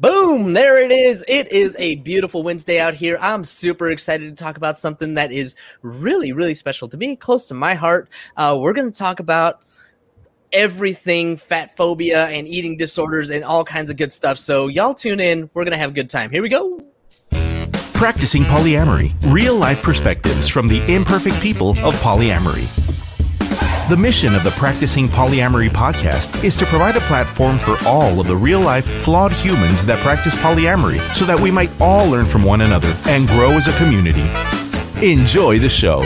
[0.00, 1.22] Boom, there it is.
[1.28, 3.18] It is a beautiful Wednesday out here.
[3.20, 7.46] I'm super excited to talk about something that is really, really special to me, close
[7.48, 8.08] to my heart.
[8.34, 9.60] Uh, we're going to talk about
[10.54, 14.38] everything fat phobia and eating disorders and all kinds of good stuff.
[14.38, 15.50] So, y'all tune in.
[15.52, 16.30] We're going to have a good time.
[16.30, 16.80] Here we go.
[17.92, 22.89] Practicing Polyamory Real life perspectives from the imperfect people of polyamory.
[23.90, 28.28] The mission of the Practicing Polyamory podcast is to provide a platform for all of
[28.28, 32.44] the real life, flawed humans that practice polyamory so that we might all learn from
[32.44, 34.22] one another and grow as a community.
[35.04, 36.04] Enjoy the show.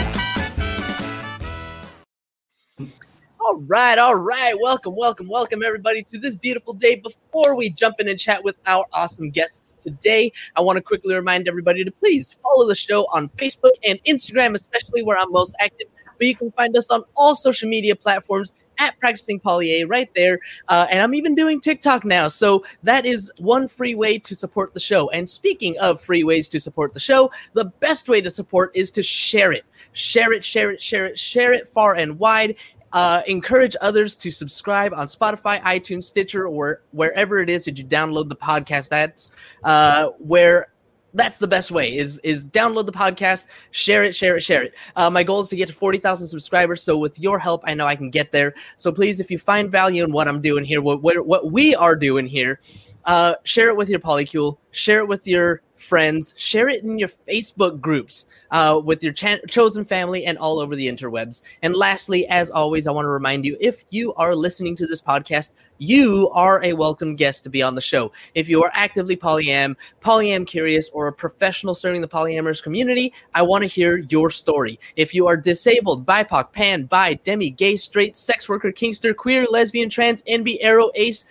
[3.39, 4.55] All right, all right.
[4.59, 6.95] Welcome, welcome, welcome, everybody, to this beautiful day.
[6.95, 11.13] Before we jump in and chat with our awesome guests today, I want to quickly
[11.13, 15.55] remind everybody to please follow the show on Facebook and Instagram, especially where I'm most
[15.59, 20.09] active but you can find us on all social media platforms at practicing poly right
[20.15, 20.39] there.
[20.67, 22.27] Uh, and i'm even doing tiktok now.
[22.27, 25.09] So that is one free way to support the show.
[25.11, 28.91] And speaking of free ways to support the show the best way to support is
[28.91, 29.65] to share it.
[29.93, 32.55] Share it share it share it share it far and wide.
[32.93, 37.83] Uh, encourage others to subscribe on Spotify, iTunes, Stitcher, or wherever it is that you
[37.83, 38.87] download the podcast.
[38.87, 39.33] That's
[39.65, 40.67] uh, where
[41.15, 44.73] that's the best way is is download the podcast share it share it share it.
[44.95, 47.87] Uh, my goal is to get to 40000 subscribers so with your help i know
[47.87, 48.53] i can get there.
[48.77, 51.73] So please if you find value in what i'm doing here what, what, what we
[51.75, 52.59] are doing here
[53.05, 57.09] uh, share it with your polycule share it with your friends, share it in your
[57.27, 61.41] Facebook groups uh, with your chosen family and all over the interwebs.
[61.61, 65.01] And lastly, as always, I want to remind you if you are listening to this
[65.01, 68.11] podcast, you are a welcome guest to be on the show.
[68.33, 73.43] If you are actively polyam, polyam curious, or a professional serving the polyamorous community, I
[73.43, 74.79] want to hear your story.
[74.95, 79.89] If you are disabled, BIPOC, pan, bi, demi, gay, straight, sex worker, kinkster, queer, lesbian,
[79.89, 81.25] trans, NB, aro, ace,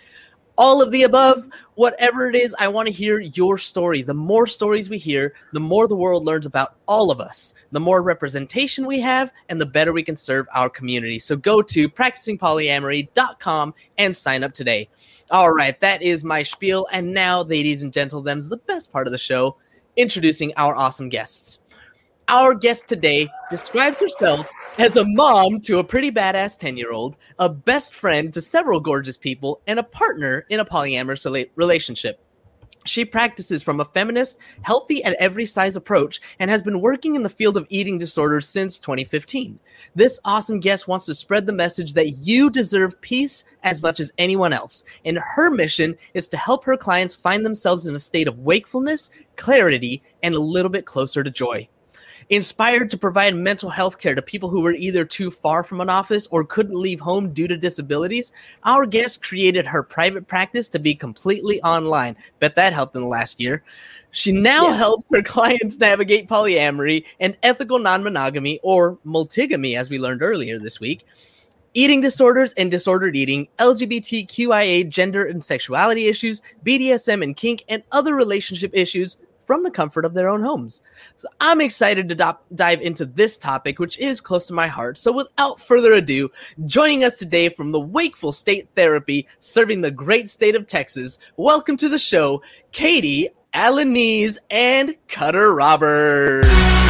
[0.57, 4.01] all of the above, whatever it is, I want to hear your story.
[4.01, 7.79] The more stories we hear, the more the world learns about all of us, the
[7.79, 11.19] more representation we have, and the better we can serve our community.
[11.19, 14.89] So go to practicingpolyamory.com and sign up today.
[15.31, 16.87] All right, that is my spiel.
[16.91, 19.57] And now, ladies and gentlemen, the best part of the show
[19.97, 21.59] introducing our awesome guests.
[22.27, 24.47] Our guest today describes herself
[24.77, 28.79] as a mom to a pretty badass 10 year old, a best friend to several
[28.79, 32.19] gorgeous people, and a partner in a polyamorous relationship.
[32.83, 37.23] She practices from a feminist, healthy at every size approach and has been working in
[37.23, 39.59] the field of eating disorders since 2015.
[39.95, 44.11] This awesome guest wants to spread the message that you deserve peace as much as
[44.19, 44.83] anyone else.
[45.03, 49.09] And her mission is to help her clients find themselves in a state of wakefulness,
[49.35, 51.67] clarity, and a little bit closer to joy
[52.29, 55.89] inspired to provide mental health care to people who were either too far from an
[55.89, 58.31] office or couldn't leave home due to disabilities,
[58.63, 62.15] our guest created her private practice to be completely online.
[62.39, 63.63] Bet that helped in the last year.
[64.11, 64.75] She now yeah.
[64.75, 70.57] helps her clients navigate polyamory and ethical non monogamy or multigamy, as we learned earlier
[70.57, 71.05] this week
[71.75, 78.15] eating disorders and disordered eating, LGBTQIA gender and sexuality issues, BDSM and kink, and other
[78.15, 80.81] relationship issues from the comfort of their own homes.
[81.17, 84.97] So I'm excited to do- dive into this topic, which is close to my heart.
[84.97, 86.29] So without further ado,
[86.65, 91.77] joining us today from the Wakeful State Therapy, serving the great state of Texas, welcome
[91.77, 92.41] to the show,
[92.71, 96.84] Katie, Alanese, and Cutter Roberts.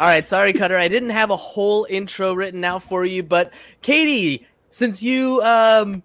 [0.00, 0.78] All right, sorry, Cutter.
[0.78, 3.52] I didn't have a whole intro written out for you, but
[3.82, 6.02] Katie, since you um,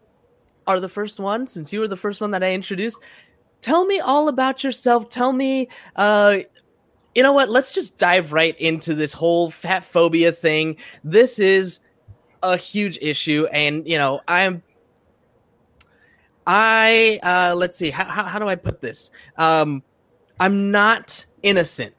[0.68, 2.98] are the first one, since you were the first one that I introduced,
[3.62, 5.08] tell me all about yourself.
[5.08, 6.40] Tell me, uh,
[7.16, 7.50] you know what?
[7.50, 10.76] Let's just dive right into this whole fat phobia thing.
[11.06, 11.80] This is
[12.44, 14.62] a huge issue, and you know, I'm.
[16.46, 19.10] I uh, let's see how, how, how do I put this?
[19.38, 19.84] Um,
[20.38, 21.95] I'm not innocent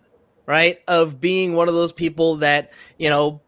[0.47, 0.79] right?
[0.89, 3.41] Of being one of those people that, you know,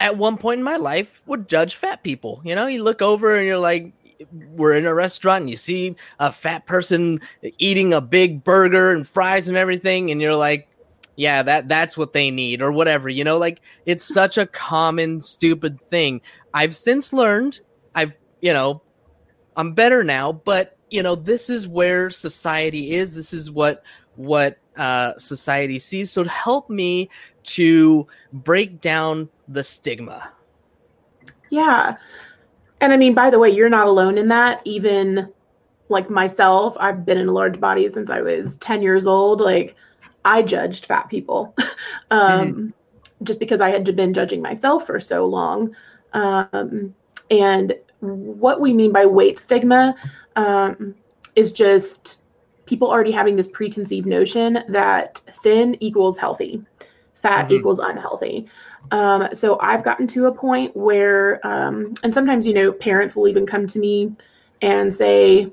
[0.00, 2.40] at one point in my life would judge fat people.
[2.44, 3.92] You know, you look over and you're like,
[4.32, 7.20] we're in a restaurant and you see a fat person
[7.58, 10.68] eating a big burger and fries and everything, and you're like,
[11.16, 13.08] yeah, that that's what they need or whatever.
[13.08, 16.20] You know, like it's such a common stupid thing.
[16.54, 17.60] I've since learned,
[17.94, 18.82] I've, you know,
[19.56, 23.16] I'm better now, but you know, this is where society is.
[23.16, 23.82] This is what
[24.16, 26.10] what uh, society sees.
[26.10, 27.10] So help me
[27.44, 30.30] to break down the stigma.
[31.50, 31.96] Yeah.
[32.80, 34.60] And I mean, by the way, you're not alone in that.
[34.64, 35.32] Even
[35.88, 39.40] like myself, I've been in a large body since I was 10 years old.
[39.40, 39.76] Like,
[40.24, 41.54] I judged fat people.
[42.10, 42.68] um, mm-hmm.
[43.24, 45.74] just because I had been judging myself for so long.
[46.12, 46.94] Um,
[47.30, 49.94] and what we mean by weight stigma
[50.36, 50.94] um,
[51.36, 52.21] is just
[52.66, 56.62] people already having this preconceived notion that thin equals healthy,
[57.14, 57.54] fat mm-hmm.
[57.54, 58.46] equals unhealthy.
[58.90, 63.28] Um, so I've gotten to a point where, um, and sometimes, you know, parents will
[63.28, 64.12] even come to me
[64.60, 65.52] and say,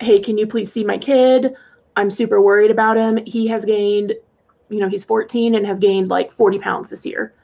[0.00, 1.54] Hey, can you please see my kid?
[1.96, 3.18] I'm super worried about him.
[3.26, 4.14] He has gained,
[4.70, 7.34] you know, he's 14 and has gained like 40 pounds this year.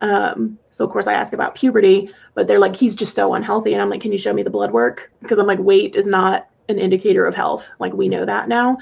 [0.00, 3.72] Um, so of course I ask about puberty, but they're like, he's just so unhealthy.
[3.72, 5.10] And I'm like, can you show me the blood work?
[5.22, 7.66] Because I'm like, weight is not an indicator of health.
[7.78, 8.78] Like we know that now.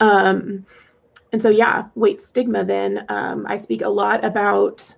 [0.00, 0.66] Um,
[1.32, 2.64] and so yeah, weight stigma.
[2.64, 4.94] Then um, I speak a lot about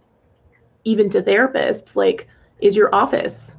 [0.85, 2.29] even to therapists, like,
[2.61, 3.57] is your office,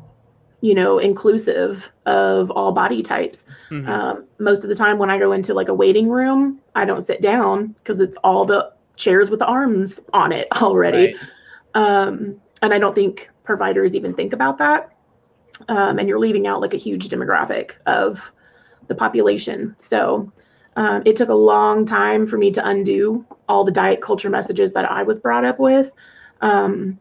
[0.61, 3.45] you know, inclusive of all body types?
[3.69, 3.89] Mm-hmm.
[3.89, 7.03] Um, most of the time when I go into like a waiting room, I don't
[7.03, 11.13] sit down because it's all the chairs with the arms on it already.
[11.13, 11.15] Right.
[11.75, 14.91] Um, and I don't think providers even think about that.
[15.67, 18.31] Um, and you're leaving out like a huge demographic of
[18.89, 19.73] the population.
[19.79, 20.29] So
[20.75, 24.73] um, it took a long time for me to undo all the diet culture messages
[24.73, 25.91] that I was brought up with.
[26.41, 26.99] Um,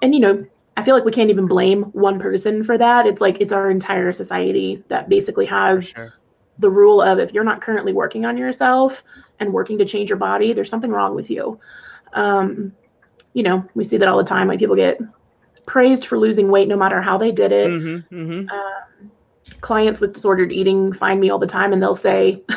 [0.00, 0.46] and, you know,
[0.76, 3.04] I feel like we can't even blame one person for that.
[3.04, 6.14] It's like it's our entire society that basically has sure.
[6.60, 9.02] the rule of if you're not currently working on yourself
[9.40, 11.58] and working to change your body, there's something wrong with you.
[12.12, 12.72] Um,
[13.32, 14.46] you know, we see that all the time.
[14.46, 15.00] Like people get
[15.66, 17.70] praised for losing weight no matter how they did it.
[17.70, 18.48] Mm-hmm, mm-hmm.
[18.48, 18.97] Um,
[19.60, 22.42] clients with disordered eating find me all the time and they'll say,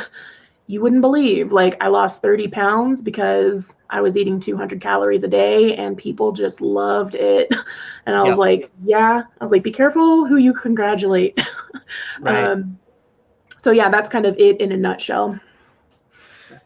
[0.67, 5.27] You wouldn't believe, like, I lost 30 pounds because I was eating 200 calories a
[5.27, 7.53] day and people just loved it.
[8.07, 8.37] And I was yep.
[8.37, 9.23] like, Yeah.
[9.39, 11.39] I was like, Be careful who you congratulate.
[12.21, 12.45] right.
[12.45, 12.79] Um,
[13.57, 15.39] so, yeah, that's kind of it in a nutshell.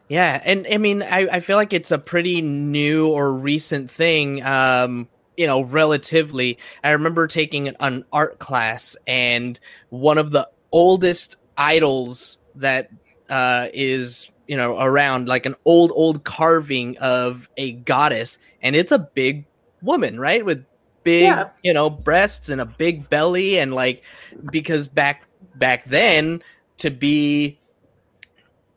[0.08, 4.44] Yeah, and I mean, I, I feel like it's a pretty new or recent thing.
[4.44, 6.58] Um, you know, relatively.
[6.84, 9.60] I remember taking an art class, and
[9.90, 12.90] one of the oldest idols that
[13.30, 18.92] uh, is you know around, like an old old carving of a goddess, and it's
[18.92, 19.46] a big
[19.82, 20.66] woman, right, with
[21.04, 21.50] big yeah.
[21.64, 24.04] you know breasts and a big belly, and like
[24.52, 26.42] because back back then
[26.78, 27.60] to be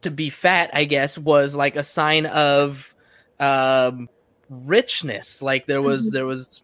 [0.02, 2.94] to be fat, I guess, was like a sign of
[3.40, 4.08] um,
[4.48, 5.42] richness.
[5.42, 6.14] Like there was, mm-hmm.
[6.14, 6.62] there was,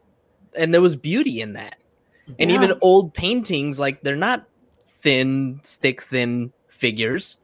[0.57, 1.77] and there was beauty in that.
[2.39, 2.57] And yeah.
[2.57, 4.47] even old paintings, like they're not
[5.01, 7.37] thin, stick thin figures.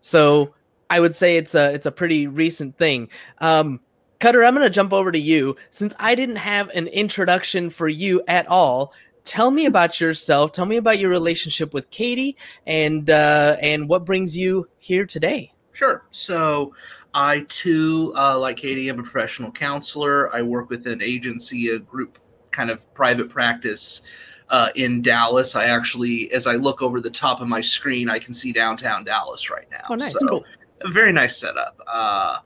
[0.00, 0.54] So
[0.90, 3.08] I would say it's a it's a pretty recent thing.
[3.38, 3.80] Um,
[4.20, 7.88] Cutter, I'm going to jump over to you since I didn't have an introduction for
[7.88, 8.92] you at all
[9.28, 10.52] tell me about yourself.
[10.52, 12.36] Tell me about your relationship with Katie
[12.66, 15.52] and uh, and what brings you here today.
[15.78, 16.02] Sure.
[16.10, 16.74] So
[17.14, 20.34] I too, uh, like Katie, am a professional counselor.
[20.34, 22.18] I work with an agency, a group
[22.50, 24.02] kind of private practice
[24.50, 25.54] uh, in Dallas.
[25.54, 29.04] I actually, as I look over the top of my screen, I can see downtown
[29.04, 29.84] Dallas right now.
[29.88, 30.18] Oh, nice.
[30.18, 30.44] So, cool.
[30.86, 31.78] Very nice setup.
[31.86, 32.38] Uh,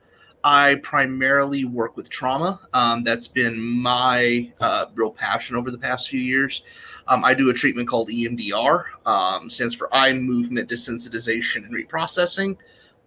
[0.44, 2.60] I primarily work with trauma.
[2.74, 6.64] Um, that's been my uh, real passion over the past few years.
[7.08, 12.58] Um, I do a treatment called EMDR, um, stands for eye movement desensitization and reprocessing,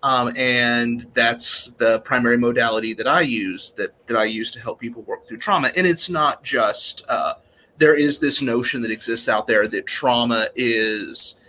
[0.05, 4.79] um, and that's the primary modality that I use that that I use to help
[4.79, 5.71] people work through trauma.
[5.75, 7.33] And it's not just uh,
[7.79, 11.39] there is this notion that exists out there that trauma is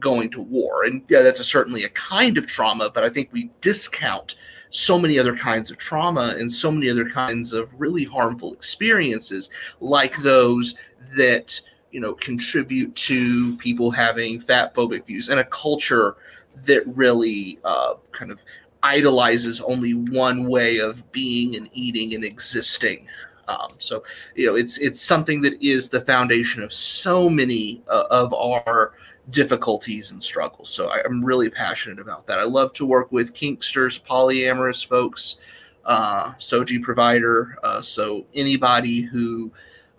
[0.00, 3.28] going to war, and yeah, that's a, certainly a kind of trauma, but I think
[3.32, 4.36] we discount
[4.70, 9.50] so many other kinds of trauma and so many other kinds of really harmful experiences
[9.80, 10.74] like those
[11.18, 16.16] that you know contribute to people having fat phobic views and a culture
[16.64, 18.40] that really uh, kind of
[18.82, 23.06] idolizes only one way of being and eating and existing
[23.48, 24.02] um, so
[24.34, 28.94] you know it's it's something that is the foundation of so many uh, of our
[29.30, 30.70] difficulties and struggles.
[30.70, 32.38] So I, am really passionate about that.
[32.38, 35.36] I love to work with kinksters, polyamorous folks,
[35.84, 37.56] uh, SOGI provider.
[37.62, 39.50] Uh, so anybody who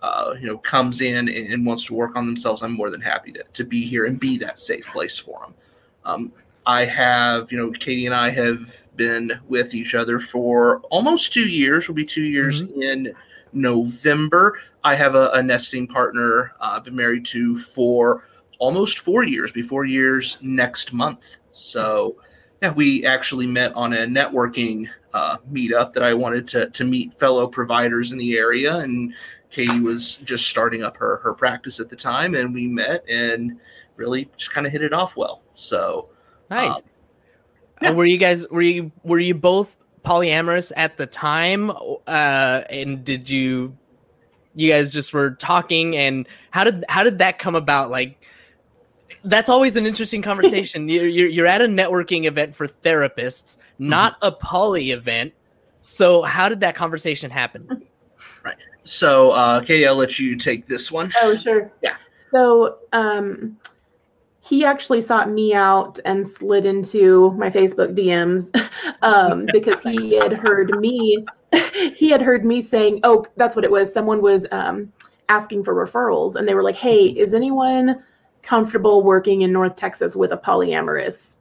[0.02, 3.00] uh, you know comes in and, and, wants to work on themselves, I'm more than
[3.00, 5.54] happy to, to be here and be that safe place for them.
[6.04, 6.32] Um,
[6.68, 11.48] I have, you know, Katie and I have been with each other for almost two
[11.48, 11.88] years.
[11.88, 12.82] Will be two years mm-hmm.
[12.82, 13.14] in
[13.54, 14.60] November.
[14.84, 18.24] I have a, a nesting partner uh, I've been married to for
[18.58, 21.36] almost four years, be four years next month.
[21.52, 22.16] So,
[22.60, 27.18] yeah, we actually met on a networking uh, meetup that I wanted to to meet
[27.18, 29.14] fellow providers in the area, and
[29.50, 33.58] Katie was just starting up her her practice at the time, and we met and
[33.96, 35.40] really just kind of hit it off well.
[35.54, 36.10] So
[36.50, 36.76] nice.
[36.76, 36.82] Um,
[37.82, 37.90] yeah.
[37.92, 41.70] were you guys were you were you both polyamorous at the time,
[42.06, 43.76] uh, and did you
[44.54, 47.90] you guys just were talking and how did how did that come about?
[47.90, 48.20] Like
[49.24, 50.88] that's always an interesting conversation.
[50.88, 55.32] you're, you're you're at a networking event for therapists, not a poly event.
[55.80, 57.84] So how did that conversation happen?
[58.44, 58.56] Right.
[58.84, 61.12] So, uh, Katie, I'll let you take this one.
[61.20, 61.70] Oh, sure.
[61.82, 61.96] Yeah.
[62.30, 63.58] So, um,
[64.48, 68.48] he actually sought me out and slid into my Facebook DMs
[69.02, 71.24] um, because he had heard me.
[71.94, 74.90] he had heard me saying, "Oh, that's what it was." Someone was um,
[75.28, 78.02] asking for referrals, and they were like, "Hey, is anyone
[78.42, 81.36] comfortable working in North Texas with a polyamorous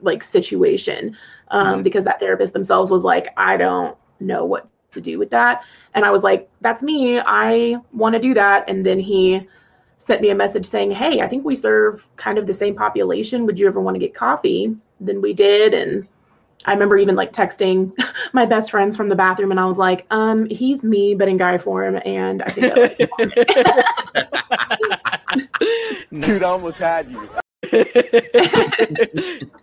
[0.00, 1.16] like situation?"
[1.48, 1.82] Um, Mhm.
[1.84, 5.62] Because that therapist themselves was like, "I don't know what to do with that,"
[5.94, 7.20] and I was like, "That's me.
[7.20, 9.46] I want to do that." And then he
[10.02, 13.46] sent me a message saying, Hey, I think we serve kind of the same population.
[13.46, 14.74] Would you ever want to get coffee?
[15.00, 15.74] Then we did.
[15.74, 16.08] And
[16.64, 17.92] I remember even like texting
[18.32, 21.36] my best friends from the bathroom and I was like, um, he's me, but in
[21.36, 22.00] guy form.
[22.04, 22.98] And I think I like.
[26.20, 27.28] Dude, I almost had you.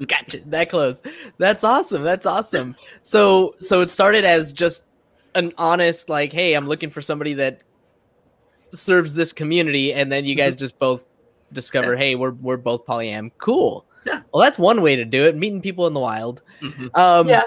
[0.08, 0.40] gotcha.
[0.46, 1.02] That close.
[1.38, 2.04] That's awesome.
[2.04, 2.76] That's awesome.
[3.04, 4.88] So so it started as just
[5.36, 7.62] an honest like, hey, I'm looking for somebody that
[8.74, 11.06] serves this community, and then you guys just both
[11.52, 13.32] discover, hey, we're we're both polyam.
[13.38, 13.86] Cool.
[14.06, 14.22] Yeah.
[14.34, 15.36] Well, that's one way to do it.
[15.36, 16.42] Meeting people in the wild.
[16.62, 16.96] Mhm.
[16.98, 17.44] Um, yeah.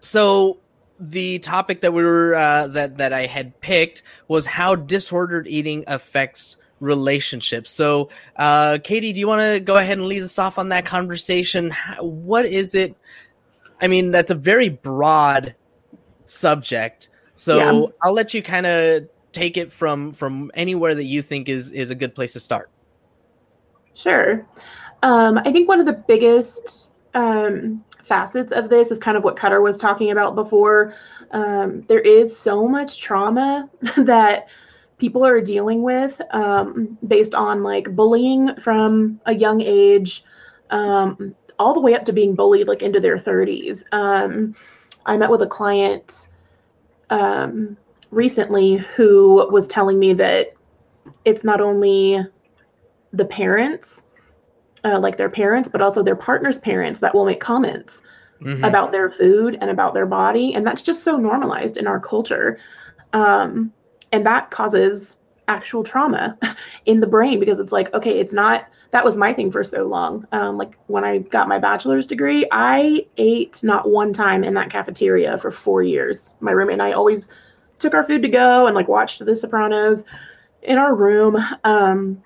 [0.00, 0.60] So
[0.98, 5.84] the topic that we were uh, that that I had picked was how disordered eating
[5.86, 7.70] affects relationships.
[7.70, 10.86] So, uh, Katie, do you want to go ahead and lead us off on that
[10.86, 11.70] conversation?
[11.70, 12.96] How- What is it?
[13.82, 15.54] I mean, that's a very broad
[16.24, 17.08] subject.
[17.36, 17.86] So Yeah.
[18.02, 21.90] I'll let you kind of take it from from anywhere that you think is is
[21.90, 22.70] a good place to start.
[23.94, 24.46] Sure.
[25.02, 29.36] Um, I think one of the biggest um, facets of this is kind of what
[29.36, 30.94] Cutter was talking about before.
[31.32, 34.48] Um, there is so much trauma that
[34.98, 40.24] people are dealing with um, based on like bullying from a young age,
[40.70, 43.84] um, all the way up to being bullied like into their 30s.
[43.92, 44.54] Um,
[45.06, 46.28] I met with a client
[47.08, 47.76] um,
[48.10, 50.48] recently who was telling me that
[51.24, 52.18] it's not only
[53.12, 54.06] the parents,
[54.84, 58.02] uh, like their parents, but also their partner's parents that will make comments
[58.40, 58.66] Mhm.
[58.66, 60.54] about their food and about their body.
[60.54, 62.58] And that's just so normalized in our culture.
[63.12, 63.72] Um,
[64.12, 66.38] and that causes actual trauma
[66.86, 69.84] in the brain because it's like, okay, it's not, that was my thing for so
[69.86, 70.26] long.
[70.32, 74.70] Um, like when I got my bachelor's degree, I ate not one time in that
[74.70, 76.34] cafeteria for four years.
[76.40, 77.28] My roommate and I always
[77.80, 80.04] took our food to go and like watched The Sopranos
[80.62, 81.36] in our room.
[81.64, 82.22] Um,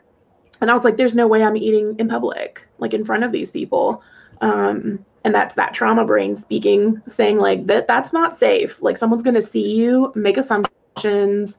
[0.61, 3.33] and I was like, there's no way I'm eating in public, like in front of
[3.33, 4.03] these people.
[4.41, 8.81] Um, and that's that trauma brain speaking, saying like that that's not safe.
[8.83, 11.59] Like someone's gonna see you, make assumptions,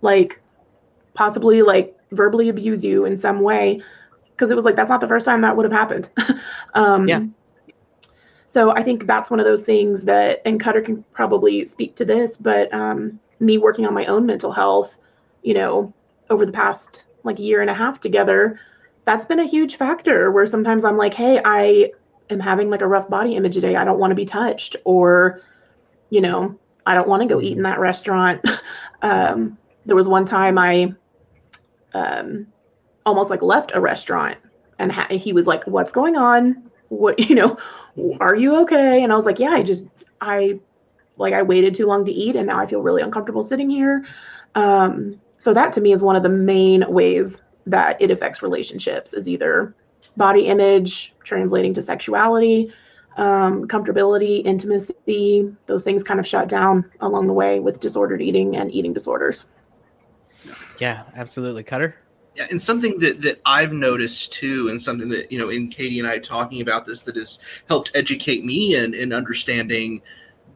[0.00, 0.40] like
[1.14, 3.82] possibly like verbally abuse you in some way.
[4.38, 6.10] Cause it was like that's not the first time that would have happened.
[6.74, 7.20] um Yeah.
[8.46, 12.04] so I think that's one of those things that and Cutter can probably speak to
[12.04, 14.96] this, but um me working on my own mental health,
[15.42, 15.92] you know,
[16.30, 18.58] over the past like year and a half together,
[19.04, 21.92] that's been a huge factor where sometimes I'm like, hey, I
[22.30, 23.76] am having like a rough body image today.
[23.76, 25.42] I don't want to be touched, or,
[26.10, 28.44] you know, I don't want to go eat in that restaurant.
[29.02, 30.94] um, there was one time I
[31.94, 32.46] um,
[33.04, 34.38] almost like left a restaurant
[34.78, 36.70] and ha- he was like, what's going on?
[36.88, 37.58] What, you know,
[38.20, 39.02] are you okay?
[39.02, 39.86] And I was like, yeah, I just,
[40.20, 40.60] I
[41.22, 44.04] like, I waited too long to eat and now I feel really uncomfortable sitting here.
[44.54, 49.14] Um, so that to me is one of the main ways that it affects relationships
[49.14, 49.74] is either
[50.16, 52.72] body image translating to sexuality
[53.16, 58.56] um, comfortability intimacy those things kind of shut down along the way with disordered eating
[58.56, 59.46] and eating disorders
[60.78, 61.62] Yeah, absolutely.
[61.62, 61.94] Cutter.
[62.34, 65.98] Yeah, and something that, that I've noticed too, and something that, you know, in Katie
[65.98, 67.38] and I talking about this that has
[67.68, 70.00] helped educate me in, in understanding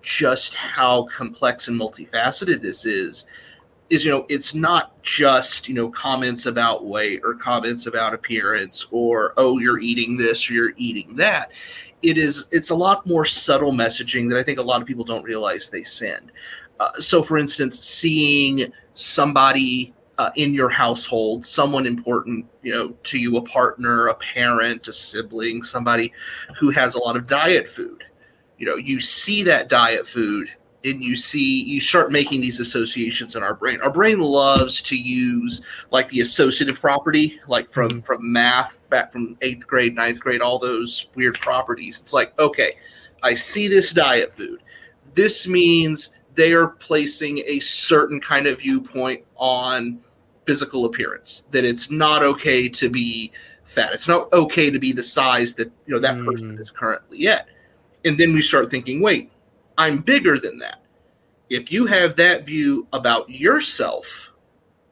[0.07, 3.27] just how complex and multifaceted this is,
[3.91, 8.87] is, you know, it's not just, you know, comments about weight or comments about appearance
[8.93, 11.51] or, oh, you're eating this or you're eating that.
[12.03, 15.05] It is, it's a lot more subtle messaging that I think a lot of people
[15.05, 16.31] don't realize they send.
[16.79, 23.19] Uh, so, for instance, seeing somebody uh, in your household, someone important, you know, to
[23.19, 26.13] you, a partner, a parent, a sibling, somebody
[26.61, 28.05] who has a lot of diet food.
[28.59, 30.49] You know, you see that diet food
[30.85, 33.81] and you see, you start making these associations in our brain.
[33.81, 35.61] Our brain loves to use
[35.91, 40.59] like the associative property, like from, from math, back from eighth grade, ninth grade, all
[40.59, 41.99] those weird properties.
[41.99, 42.77] It's like, okay,
[43.23, 44.63] I see this diet food.
[45.15, 49.99] this means they are placing a certain kind of viewpoint on
[50.45, 53.33] physical appearance that it's not okay to be
[53.65, 56.61] fat it's not okay to be the size that you know that person Mm.
[56.61, 57.49] is currently at
[58.07, 59.31] and then we start thinking wait
[59.77, 60.81] i'm bigger than that.
[61.51, 64.33] If you have that view about yourself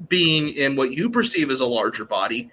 [0.08, 2.50] being in what you perceive as a larger body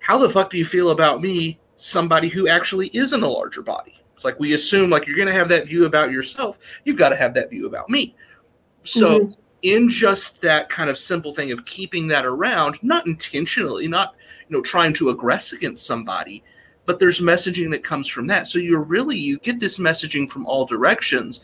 [0.00, 3.62] how the fuck do you feel about me somebody who actually is in a larger
[3.62, 3.94] body?
[4.14, 7.10] It's like we assume like you're going to have that view about yourself you've got
[7.10, 8.14] to have that view about me.
[8.84, 9.36] So Mhm.
[9.62, 14.14] in just that kind of simple thing of keeping that around not intentionally not
[14.48, 16.42] you know trying to aggress against somebody
[16.90, 18.48] but there's messaging that comes from that.
[18.48, 21.38] So you're really you get this messaging from all directions.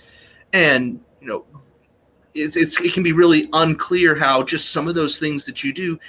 [0.52, 1.44] And you know
[2.34, 5.72] it's, it's it can be really unclear how just some of those things that you
[5.72, 6.00] do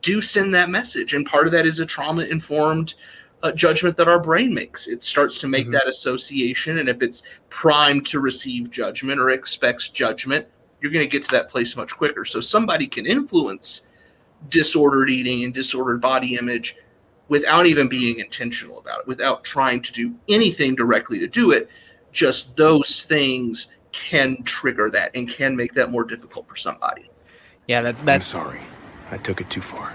[0.00, 1.12] do send that message.
[1.12, 2.94] And part of that is a trauma informed
[3.42, 4.86] uh, judgment that our brain makes.
[4.86, 5.72] It starts to make Mhm.
[5.72, 6.78] that association.
[6.78, 10.46] And if it's primed to receive judgment or expects judgment
[10.80, 12.24] you're going to get to that place much quicker.
[12.24, 13.82] So somebody can influence
[14.48, 16.76] disordered eating and disordered body image
[17.28, 21.68] without even being intentional about it without trying to do anything directly to do it
[22.12, 27.10] just those things can trigger that and can make that more difficult for somebody
[27.66, 28.60] Yeah, that I'm sorry.
[29.10, 29.92] I took it too far.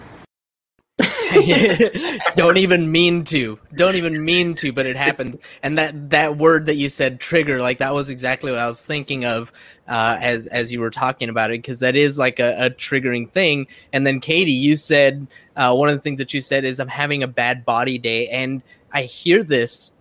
[2.36, 3.60] don't even mean to.
[3.76, 5.38] Don't even mean to but it happens.
[5.64, 8.82] And that that word that you said trigger like that was exactly what i was
[8.82, 9.52] thinking of
[9.88, 13.30] uh, as as you were talking about it because that is like a, a triggering
[13.30, 13.68] thing.
[13.94, 16.88] And then katie you said uh, one of the things that you said is i'm
[16.88, 18.28] having a bad body day.
[18.30, 18.62] And
[18.92, 19.94] i hear this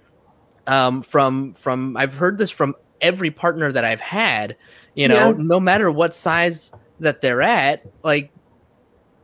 [0.67, 4.57] um, from from i've heard this from every partner that i've had
[4.95, 5.31] you know?
[5.31, 5.35] Yeah.
[5.39, 8.31] no matter what size that they're at like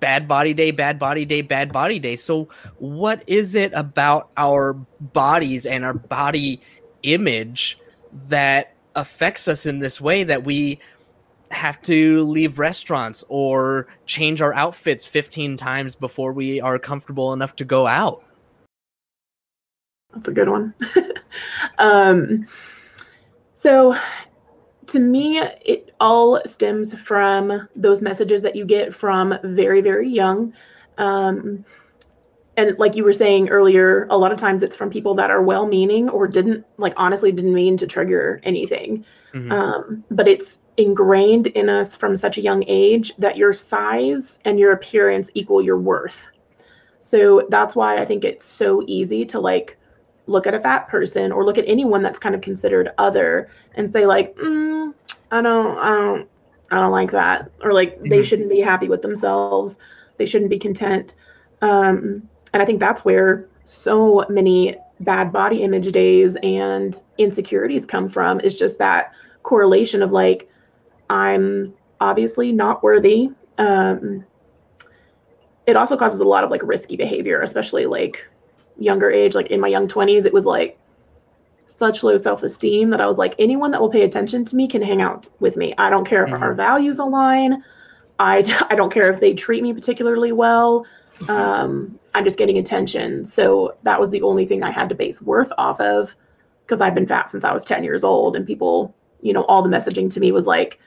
[0.01, 2.17] bad body day, bad body day, bad body day.
[2.17, 2.49] So,
[2.79, 6.61] what is it about our bodies and our body
[7.03, 7.79] image
[8.29, 10.81] that affects us in this way that we
[11.51, 17.55] have to leave restaurants or change our outfits 15 times before we are comfortable enough
[17.57, 18.25] to go out?
[20.15, 20.75] That's a good one.
[21.79, 22.47] um,
[23.55, 23.97] so,
[24.87, 30.53] to me, it all stems from those messages that you get from very, very young.
[30.99, 31.65] Um,
[32.57, 35.43] and like you were saying earlier, a lot of times it's from people that are
[35.43, 39.05] well meaning or didn't, like, honestly didn't mean to trigger anything.
[39.35, 39.53] Mhm.
[39.53, 44.59] Um, but it's ingrained in us from such a young age that your size and
[44.59, 46.17] your appearance equal your worth.
[47.01, 49.77] So that's why I think it's so easy to like
[50.27, 53.91] look at a fat person or look at anyone that's kind of considered other and
[53.91, 54.93] say like, mm,
[55.31, 56.29] I don't, I don't,
[56.71, 58.25] I don't like that, or like they Mhm.
[58.25, 59.79] shouldn't be happy with themselves,
[60.19, 61.15] they shouldn't be content.
[61.63, 68.09] Um, and I think that's where so many bad body image days and insecurities come
[68.09, 68.41] from.
[68.41, 69.13] Is just that
[69.43, 70.49] correlation of like,
[71.09, 73.31] I'm obviously not worthy.
[73.59, 74.25] Um,
[75.67, 78.27] it also causes a lot of like risky behavior, especially like
[78.79, 80.79] younger age, like in my young 20s, it was like
[81.67, 84.69] such low self esteem that I was like, anyone that will pay attention to me
[84.69, 85.75] can hang out with me.
[85.79, 87.63] I don't care if our values align.
[88.19, 90.87] I, I don't care if they treat me particularly well.
[91.29, 93.25] Um, I'm just getting attention.
[93.25, 96.15] So that was the only thing I had to base worth off of
[96.65, 98.37] because I've been fat since I was 10 years old.
[98.37, 100.79] And people, you know, all the messaging to me was like,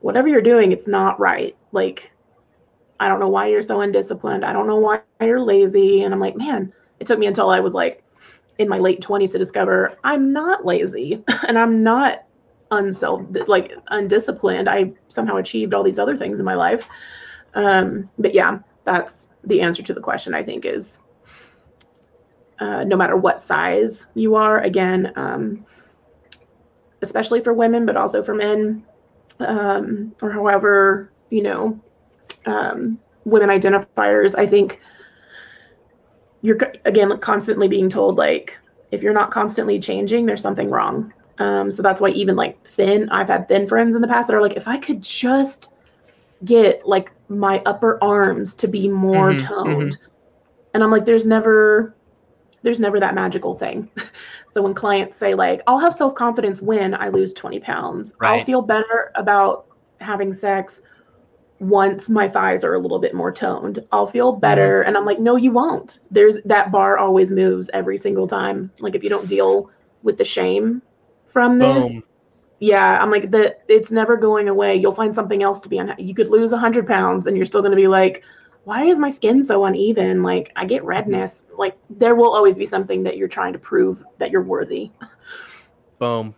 [0.00, 1.56] whatever you're doing, it's not right.
[1.72, 2.10] Like,
[2.98, 4.44] I don't know why you're so undisciplined.
[4.44, 6.02] I don't know why you're lazy.
[6.02, 8.04] And I'm like, man, it took me until I was like
[8.58, 12.24] in my late 20s to discover I'm not lazy and I'm not
[12.70, 14.68] unself like undisciplined.
[14.68, 16.86] I somehow achieved all these other things in my life.
[17.54, 20.98] Um, but yeah, that's the answer to the question, I think, is
[22.60, 25.64] uh, no matter what size you are, again, um,
[27.02, 28.84] especially for women, but also for men,
[29.40, 31.80] um, or however, you know,
[32.46, 34.80] um, women identifiers, I think
[36.42, 38.58] you're again constantly being told like
[38.90, 41.12] if you're not constantly changing there's something wrong.
[41.38, 44.36] Um, so that's why even like thin i've had thin friends in the past that
[44.36, 45.70] are like if i could just
[46.44, 49.98] get like my upper arms to be more Mhm, toned.
[50.74, 51.96] And i'm like there's never
[52.62, 53.90] there's never that magical thing.
[54.54, 58.12] So when clients say like i'll have self-confidence when i lose 20 pounds.
[58.24, 59.66] I'll feel better about
[60.00, 60.82] having sex
[61.60, 64.88] once my thighs are a little bit more toned i'll feel better mm-hmm.
[64.88, 68.94] and i'm like no you won't there's that bar always moves every single time like
[68.94, 69.70] if you don't deal
[70.02, 70.80] with the shame
[71.30, 72.02] from this Boom.
[72.60, 75.94] yeah i'm like that it's never going away you'll find something else to be on
[75.98, 78.24] you could lose 100 pounds and you're still going to be like
[78.64, 82.66] why is my skin so uneven like i get redness like there will always be
[82.66, 84.90] something that you're trying to prove that you're worthy
[86.00, 86.34] Boom.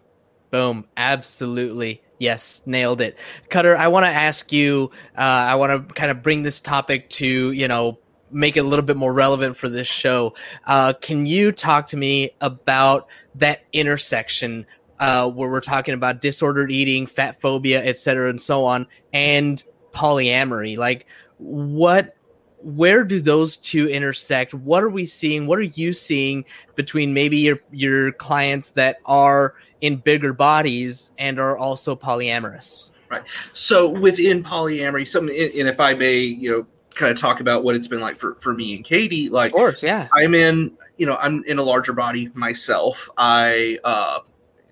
[0.51, 0.87] Boom.
[0.97, 2.03] Absolutely.
[2.23, 3.19] Yes, nailed it.
[3.49, 7.11] Cutter, I want to ask you, uh, I want to kind of bring this topic
[7.11, 7.99] to, you know,
[8.31, 10.33] make it a little bit more relevant for this show.
[10.65, 14.67] Uh, can you talk to me about that intersection
[15.01, 19.65] uh, where we're talking about disordered eating, fat phobia, et cetera, and so on, and
[19.91, 20.77] polyamory?
[20.77, 21.07] Like,
[21.39, 22.17] what
[22.63, 24.55] where do those two intersect?
[24.55, 25.47] What are we seeing?
[25.47, 26.45] What are you seeing
[26.75, 32.91] between maybe your your clients that are in bigger bodies and are also polyamorous?
[33.11, 33.23] Right.
[33.53, 37.75] So within polyamory something and if i may you know kind of talk about what
[37.75, 40.09] it's been like for for me and katie like of course yeah.
[40.15, 43.11] I'm in you know i'm in a larger body myself.
[43.19, 44.21] I uh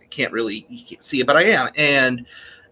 [0.09, 1.69] can't really can't see it but i am.
[1.77, 2.27] And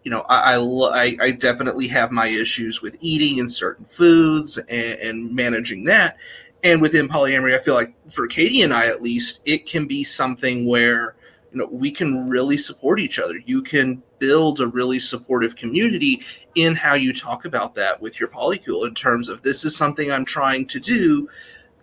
[0.08, 4.98] you know, I, I, I definitely have my issues with eating and certain foods and,
[5.00, 6.16] and managing that.
[6.64, 10.02] And within polyamory, I feel like for Katie and I, at least, it can be
[10.04, 11.14] something where
[11.52, 13.36] you know we can really support each other.
[13.44, 16.22] You can build a really supportive community
[16.54, 20.10] in how you talk about that with your polycule in terms of this is something
[20.10, 21.28] I'm trying to do.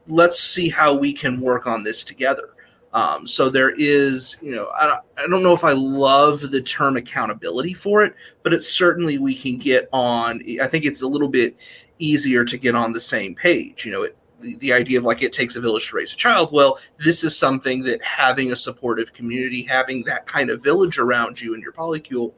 [0.07, 2.54] Let's see how we can work on this together.
[2.95, 6.95] Um, so there is, you know, I, I don't know if I love the term
[6.95, 10.41] accountability for it, but it's certainly we can get on.
[10.61, 11.57] I think it's a little bit
[11.99, 13.85] easier to get on the same page.
[13.85, 14.17] You know, it,
[14.59, 16.53] the, idea of like it takes a village to raise a child.
[16.53, 21.41] Well, this is something that having a supportive community, having that kind of village around
[21.41, 22.33] you and your polycule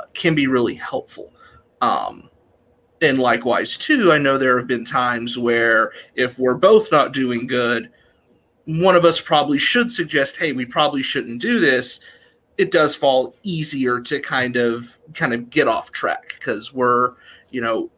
[0.00, 1.34] uh, can be really helpful.
[1.82, 2.30] Um,
[3.02, 7.46] and likewise, too, I know there have been times where if we're both not doing
[7.46, 7.90] good,
[8.68, 12.00] one of us probably should suggest, hey, we probably shouldn't do this,
[12.58, 17.14] it does fall easier to kind of kind of get off track because we're,
[17.50, 17.88] you know,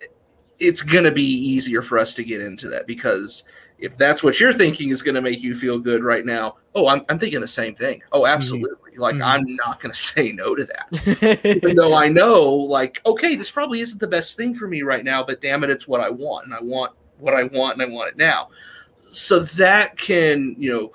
[0.61, 3.43] it's going to be easier for us to get into that because
[3.81, 6.87] if that's what you're thinking is going to make you feel good right now, oh,
[6.87, 8.01] I'm, I'm thinking the same thing.
[8.13, 8.33] Oh, mm-hmm.
[8.33, 8.93] absolutely.
[8.93, 9.01] Mm-hmm.
[9.01, 9.25] Like, mm-hmm.
[9.25, 11.41] I'm not going to say no to that.
[11.57, 15.03] Even though I know, like, okay, this probably isn't the best thing for me right
[15.03, 16.45] now, but damn it, it's what I want.
[16.45, 18.51] And I want what I want and I want it now
[19.11, 20.93] so that can you know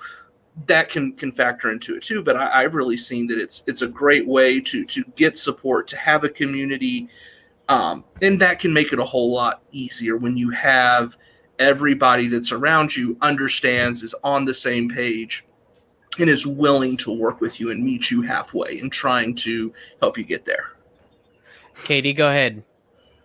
[0.66, 3.82] that can can factor into it too but I, have really seen that it's it's
[3.82, 7.08] a great way to to get support to have a community
[7.68, 11.16] um, and that can make it a whole lot easier when you have
[11.58, 15.44] everybody that's around you understands is on the same page
[16.18, 20.16] and is willing to work with you and meet you halfway and trying to help
[20.16, 20.72] you get there.
[21.84, 22.62] Katie go ahead.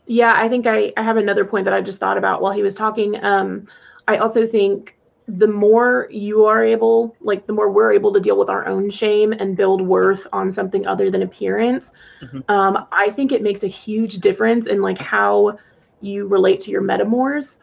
[0.08, 2.64] Yeah i think i, I have another point that i just thought about while he
[2.64, 3.24] was talking.
[3.24, 3.68] Um,
[4.08, 8.38] I also think the more you are able, like the more we're able to deal
[8.38, 12.40] with our own shame and build worth on something other than appearance, mm-hmm.
[12.50, 15.58] um, I think it makes a huge difference in like how
[16.02, 17.60] you relate to your metamors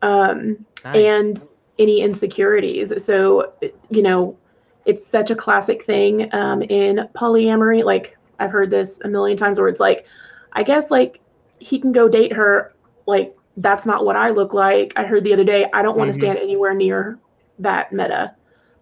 [0.00, 0.96] um, nice.
[0.96, 1.46] and
[1.78, 3.04] any insecurities.
[3.04, 3.52] So,
[3.90, 4.36] you know,
[4.84, 7.84] it's such a classic thing um, in polyamory.
[7.84, 10.06] Like I've heard this a million times where it's like,
[10.54, 11.20] I guess like
[11.58, 12.74] he can go date her
[13.06, 14.92] like that's not what I look like.
[14.96, 16.32] I heard the other day, I don't want to mm-hmm.
[16.32, 17.18] stand anywhere near
[17.58, 18.34] that meta.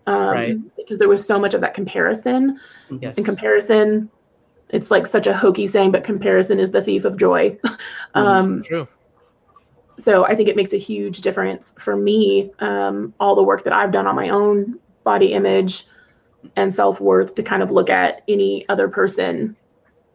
[0.06, 0.76] Um, right.
[0.76, 2.59] because there was so much of that comparison.
[3.00, 3.16] Yes.
[3.16, 4.11] And comparison,
[4.70, 7.50] it's like such a hokey saying, but comparison is the thief of joy.
[7.50, 7.76] Mm-hmm.
[8.18, 8.88] um, True.
[9.98, 13.76] So I think it makes a huge difference for me, um, all the work that
[13.76, 15.87] I've done on my own body image
[16.56, 19.56] and self worth to kind of look at any other person,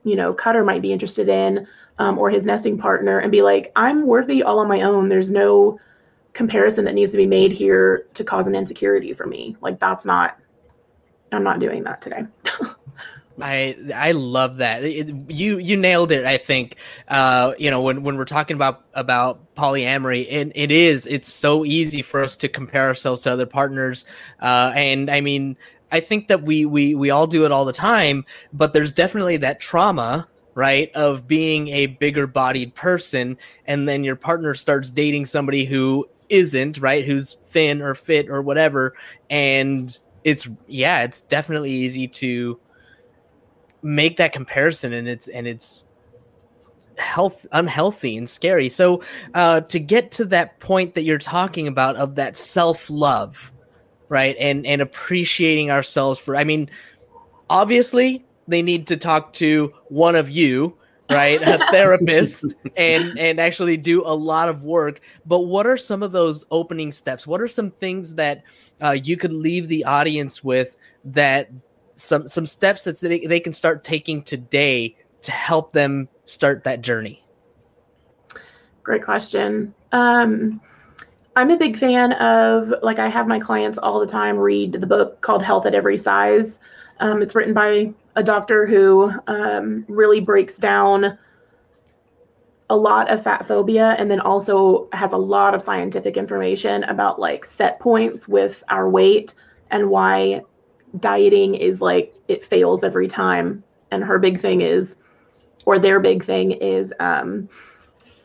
[0.04, 3.72] you know, Cutter might be interested in um, or his nesting partner and be like,
[3.76, 5.10] I'm worthy all on my own.
[5.10, 5.80] There's no
[6.34, 9.56] comparison that needs to be made here to cause an insecurity for me.
[9.62, 10.38] Like that's not,
[11.32, 12.26] I'm not doing that today.
[13.42, 14.84] I I love that.
[14.84, 16.26] It, you you nailed it.
[16.26, 16.78] I think
[17.08, 21.32] uh, you know when when we're talking about about polyamory, and it, it is it's
[21.32, 24.06] so easy for us to compare ourselves to other partners.
[24.40, 25.58] Uh, and I mean,
[25.92, 28.26] I think that we we we all do it all the time.
[28.54, 34.16] But there's definitely that trauma right of being a bigger bodied person and then your
[34.16, 38.96] partner starts dating somebody who isn't right who's thin or fit or whatever
[39.30, 42.60] and it's yeah it's definitely easy to
[43.84, 45.86] make that comparison and it's and it's
[46.98, 48.70] health unhealthy and scary.
[48.70, 53.52] So uh to get to that point that you're talking about of that self-love
[54.10, 56.70] right and and appreciating ourselves for i mean
[57.50, 60.78] obviously they need to talk to one of you
[61.10, 61.42] right?
[61.42, 65.02] A therapist and and actually do a lot of work.
[65.26, 67.28] But what are some of those opening steps?
[67.28, 68.44] What are some things that
[68.82, 71.50] uh, you could leave the audience with that
[71.96, 76.82] some some steps that they, they can start taking today to help them start that
[76.82, 77.24] journey?
[78.84, 79.74] Great question.
[79.92, 80.62] Um
[81.38, 84.88] i'm a big fan of like i have my clients all the time read the
[84.88, 86.60] book called health at every size.
[87.02, 91.18] Um, it's written by a doctor who um, really breaks down
[92.70, 97.20] a lot of fat phobia and then also has a lot of scientific information about
[97.20, 99.36] like set points with our weight
[99.72, 100.42] and why
[101.00, 103.64] dieting is like it fails every time.
[103.92, 104.98] And her big thing is
[105.66, 107.50] or their big thing is um,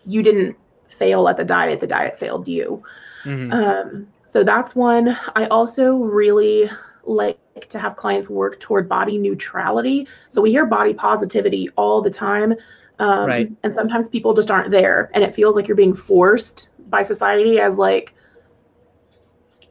[0.07, 0.57] you didn't
[0.89, 2.83] fail at the diet the diet failed you.
[3.25, 3.53] Mhm.
[3.53, 5.17] um, so that's one.
[5.35, 6.71] I also really
[7.05, 10.09] like to have clients work toward body neutrality.
[10.29, 12.55] So we hear body positivity all the time
[13.01, 13.51] um, Right.
[13.63, 17.59] and sometimes people just aren't there and it feels like you're being forced by society
[17.59, 18.15] as like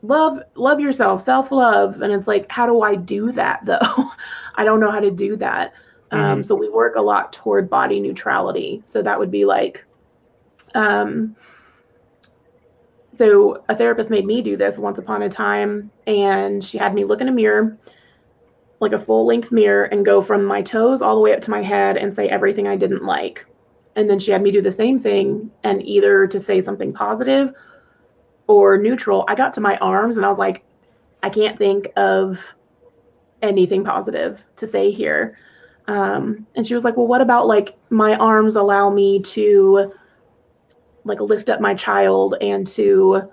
[0.02, 4.12] love love yourself self love and it's like how do i do that though?
[4.56, 5.74] I don't know how to do that.
[6.12, 8.82] Um, so we work a lot toward body neutrality.
[8.86, 9.86] So that would be like
[10.74, 11.36] um,
[13.20, 17.04] so a therapist made me do this once upon a time and she had me
[17.04, 17.78] look in a mirror
[18.80, 21.52] like a full length mirror and go from my toes all the way up to
[21.52, 23.46] my head and say everything i didn't like.
[23.98, 27.52] And then she had me do the same thing and either to say something positive
[28.48, 29.26] or neutral.
[29.28, 30.64] I got to my arms and i was like
[31.22, 32.40] i can't think of
[33.42, 35.38] anything positive to say here.
[35.90, 39.92] Um, and she was like well what about like my arms allow me to
[41.10, 43.30] like lift up my child and to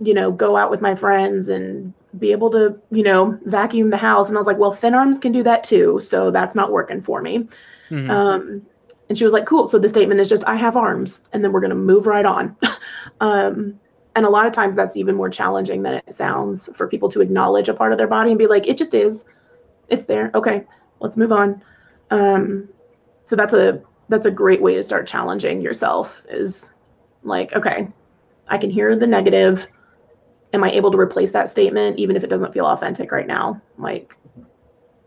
[0.00, 3.96] you know go out with my friends and be able to you know vacuum the
[3.96, 4.28] house.
[4.28, 7.02] And i was like well thin arms can do that too so that's not working
[7.02, 7.48] for me.
[7.90, 8.10] Mhm.
[8.10, 8.62] um,
[9.08, 9.66] and she was like cool.
[9.66, 12.26] So the statement is just i have arms and then we're going to move right
[12.26, 12.56] on.
[13.20, 13.80] Um,
[14.14, 17.20] and a lot of times that's even more challenging than it sounds for people to
[17.20, 19.24] acknowledge a part of their body and be like it just is.
[19.88, 20.30] It's there.
[20.34, 20.64] Okay
[21.00, 21.62] let's move on.
[22.10, 22.68] Um,
[23.26, 26.70] so that's a that's a great way to start challenging yourself is
[27.28, 27.88] like okay
[28.48, 29.66] i can hear the negative
[30.52, 33.60] am i able to replace that statement even if it doesn't feel authentic right now
[33.78, 34.16] like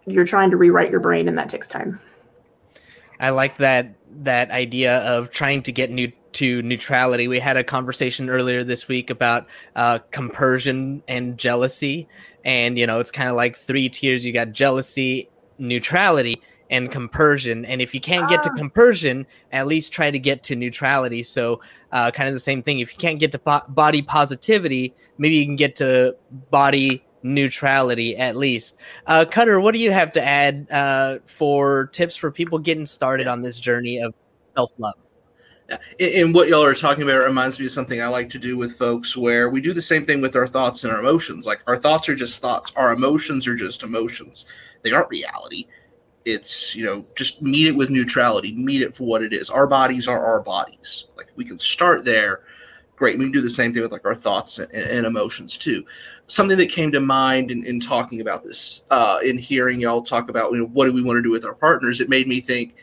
[0.05, 1.99] you're trying to rewrite your brain and that takes time
[3.21, 7.27] I like that that idea of trying to get new to neutrality.
[7.27, 12.07] We had a conversation earlier this week about uh, compersion and jealousy,
[12.43, 14.25] and you know it's kind of like three tiers.
[14.25, 15.29] You got jealousy,
[15.59, 17.65] neutrality, and compersion.
[17.65, 18.55] And if you can't get to Ah.
[18.55, 21.21] compersion, at least try to get to neutrality.
[21.21, 22.79] So, uh, kind of the same thing.
[22.79, 26.15] If you can't get to po- body positivity, maybe you can get to
[26.49, 28.77] body neutrality at least.
[29.05, 33.27] Uh, Cutter, what do you have to add uh, for tips for people getting started
[33.27, 34.13] on this journey of
[34.55, 34.95] self love?
[35.69, 35.77] Yeah.
[35.99, 38.57] And and what y'all are talking about reminds me of something I like to do
[38.57, 41.45] with folks where we do the same thing with our thoughts and our emotions.
[41.45, 44.45] Like our thoughts are just thoughts, our emotions are just emotions.
[44.83, 45.67] They aren't reality.
[46.25, 49.49] It's, you know, just meet it with neutrality, meet it for what it is.
[49.49, 51.05] Our bodies are our bodies.
[51.17, 52.41] Like we can start there.
[52.95, 53.17] Great.
[53.17, 55.83] We can do the same thing with like our thoughts and, and emotions too.
[56.27, 60.29] Something that came to mind in, in talking about this, uh, in hearing y'all talk
[60.29, 61.99] about, you know, what do we want to do with our partners?
[61.99, 62.75] It made me think,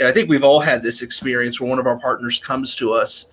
[0.00, 2.92] and I think we've all had this experience where one of our partners comes to
[2.92, 3.26] us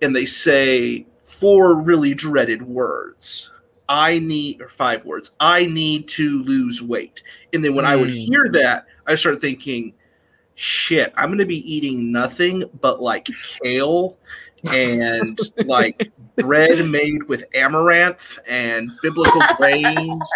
[0.00, 3.50] and they say four really dreaded words.
[3.88, 7.22] I need, or five words, I need to lose weight.
[7.52, 8.26] And then when I would Mm.
[8.26, 9.94] hear that, I started thinking,
[10.54, 13.28] shit, I'm going to be eating nothing but like
[13.62, 14.18] kale
[14.72, 20.30] and like bread made with amaranth and biblical grains.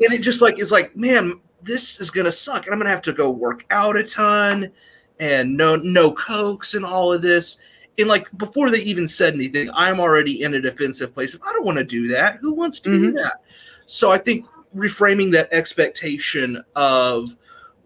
[0.00, 2.66] And it just like is like, man, this is gonna suck.
[2.66, 4.70] And I'm gonna have to go work out a ton
[5.18, 7.58] and no no cokes and all of this.
[7.98, 11.34] And like before they even said anything, I'm already in a defensive place.
[11.34, 13.16] If I don't want to do that, who wants to do Mhm.
[13.16, 13.40] that?
[13.86, 17.36] So I think reframing that expectation of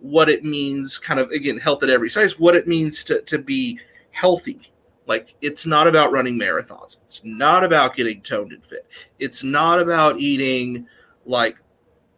[0.01, 3.39] what it means, kind of again, health at every size, what it means to to
[3.39, 3.79] be
[4.11, 4.61] healthy.
[5.07, 6.99] Like it's not about running marathons.
[7.05, 8.87] It's not about getting toned and fit.
[9.19, 10.87] It's not about eating
[11.25, 11.57] like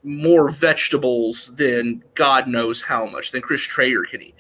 [0.02, 4.34] more vegetables than God knows how much than Chris Traeger can eat.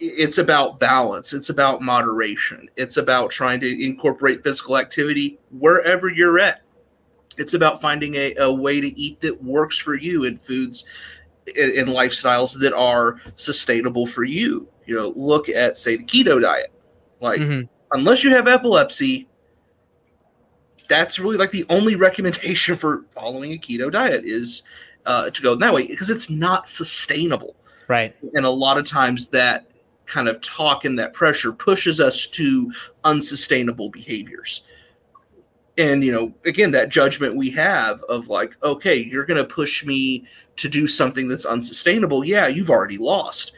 [0.00, 1.34] It's about balance.
[1.34, 2.68] It's about moderation.
[2.76, 6.62] It's about trying to incorporate physical activity wherever you're at.
[7.36, 10.86] It's about finding a, a way to eat that works for you in foods
[11.54, 14.68] and, and lifestyles that are sustainable for you.
[14.86, 16.72] You know, look at say the keto diet.
[17.20, 17.68] Like Mhm.
[17.92, 19.28] unless you have epilepsy,
[20.88, 24.62] that's really like the only recommendation for following a keto diet is
[25.06, 27.54] uh, to go that way because it's not sustainable.
[27.88, 28.14] Right.
[28.34, 29.69] And a lot of times that
[30.10, 32.70] kind of talk and that pressure pushes us to
[33.04, 34.62] unsustainable behaviors.
[35.78, 39.84] And, you know, again, that judgment we have of like, okay, you're going to push
[39.86, 42.24] me to do something that's unsustainable.
[42.24, 43.52] Yeah, you've already lost.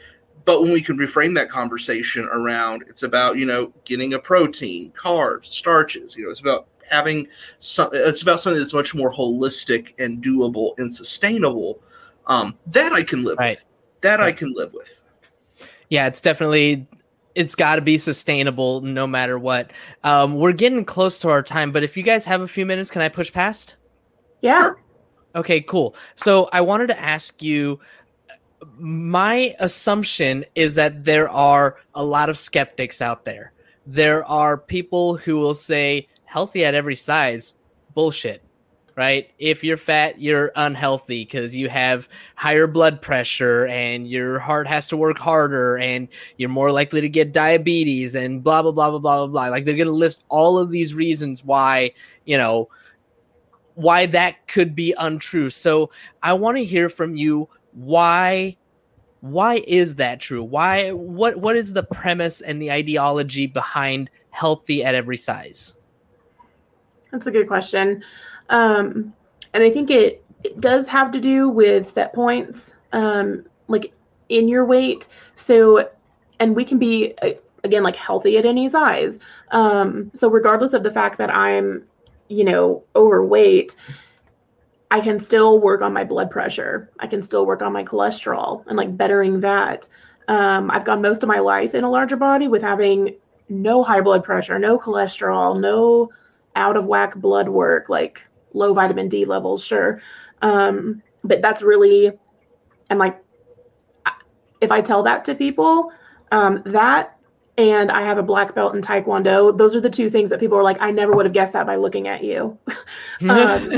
[0.44, 4.92] But when we can reframe that conversation around, it's about, you know, getting a protein,
[4.92, 7.26] carbs, starches, you know, it's about having
[7.60, 11.80] some, it's about something that's much more holistic and doable and sustainable.
[12.26, 13.58] Um, that I can live Right.
[13.58, 13.64] with.
[14.02, 15.01] that I can live with.
[15.92, 16.86] Yeah, it's definitely
[17.34, 19.72] it's got to be sustainable no matter what.
[20.02, 22.90] Um, we're getting close to our time, but if you guys have a few minutes,
[22.90, 23.76] can I push past?
[24.40, 24.72] Yeah.
[25.34, 25.94] Okay, cool.
[26.16, 27.78] So I wanted to ask you
[28.78, 33.52] my assumption is that there are a lot of skeptics out there.
[33.86, 37.52] There are people who will say healthy at every size,
[37.92, 38.42] bullshit,
[38.96, 39.30] right?
[39.38, 44.86] If you're fat, you're unhealthy because you have higher blood pressure and your heart has
[44.88, 48.98] to work harder and you're more likely to get diabetes and blah, blah, blah, blah,
[48.98, 49.46] blah, blah.
[49.48, 51.92] Like they're going to list all of these reasons why,
[52.24, 52.68] you know,
[53.74, 55.50] why that could be untrue.
[55.50, 55.90] So
[56.22, 58.56] I want to hear from you why
[59.20, 60.42] why is that true?
[60.42, 65.76] Why what what is the premise and the ideology behind healthy at every size?
[67.12, 68.02] That's a good question.
[68.48, 69.12] Um,
[69.54, 73.92] and I think it, it does have to do with set points, um, like
[74.28, 75.08] in your weight.
[75.34, 75.88] So,
[76.40, 77.14] and we can be,
[77.64, 79.18] again, like healthy at any size.
[79.50, 81.84] Um, so, regardless of the fact that I'm,
[82.28, 83.76] you know, overweight,
[84.90, 86.90] I can still work on my blood pressure.
[86.98, 89.88] I can still work on my cholesterol and like bettering that.
[90.28, 93.16] Um, I've gone most of my life in a larger body with having
[93.48, 96.10] no high blood pressure, no cholesterol, no
[96.56, 98.22] out of whack blood work, like
[98.54, 100.00] low vitamin D levels, sure.
[100.42, 102.12] Um, but that's really,
[102.90, 103.18] and like,
[104.60, 105.90] if I tell that to people,
[106.30, 107.18] um, that
[107.58, 109.56] and I have a black belt in Taekwondo.
[109.56, 111.66] Those are the two things that people are like, I never would have guessed that
[111.66, 112.58] by looking at you.
[113.28, 113.72] um,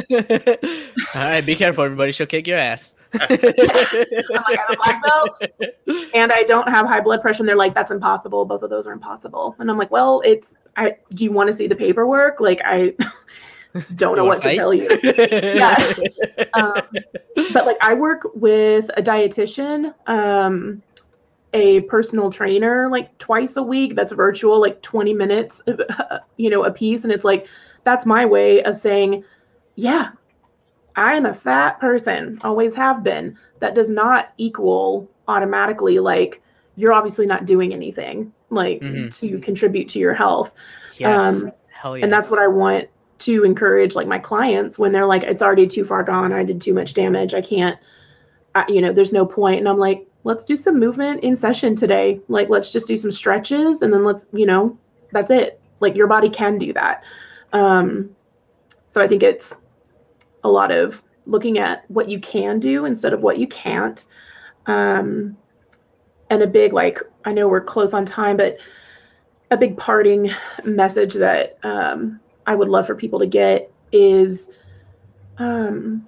[1.14, 2.12] All right, be careful, everybody.
[2.12, 2.94] She'll kick your ass.
[3.14, 5.42] I'm like, I have a black belt
[6.14, 7.42] and I don't have high blood pressure.
[7.42, 8.44] And they're like, that's impossible.
[8.44, 9.56] Both of those are impossible.
[9.58, 12.40] And I'm like, well, it's, I, do you want to see the paperwork?
[12.40, 12.94] Like, I
[13.96, 14.52] don't know what fight?
[14.52, 14.88] to tell you.
[15.02, 15.92] yeah.
[16.54, 16.74] Um,
[17.52, 19.92] but like, I work with a dietitian.
[20.06, 20.82] Um,
[21.54, 25.62] a personal trainer like twice a week that's virtual like 20 minutes
[26.36, 27.46] you know a piece and it's like
[27.84, 29.24] that's my way of saying
[29.76, 30.10] yeah
[30.96, 36.42] i am a fat person always have been that does not equal automatically like
[36.74, 39.08] you're obviously not doing anything like mm-hmm.
[39.08, 40.52] to contribute to your health
[40.96, 41.44] yes.
[41.44, 42.02] um Hell yes.
[42.02, 42.88] and that's what i want
[43.24, 46.60] to encourage like my clients when they're like it's already too far gone i did
[46.60, 47.78] too much damage i can't
[48.54, 51.76] I, you know there's no point and i'm like let's do some movement in session
[51.76, 52.20] today.
[52.28, 54.76] Like, let's just do some stretches and then let's, you know,
[55.12, 55.60] that's it.
[55.80, 57.04] Like, your body can do that.
[57.52, 58.10] Um,
[58.86, 59.56] so I think it's
[60.42, 64.04] a lot of looking at what you can do instead of what you can't.
[64.66, 65.36] Um,
[66.30, 68.56] and a big, like, I know we're close on time, but
[69.50, 70.30] a big parting
[70.64, 74.50] message that um, I would love for people to get is
[75.38, 76.06] um,